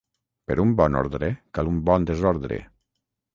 Per 0.51 0.55
un 0.63 0.71
bon 0.79 0.97
ordre 1.01 1.29
cal 1.59 1.69
un 1.73 1.77
bon 1.91 2.09
desordre. 2.13 2.59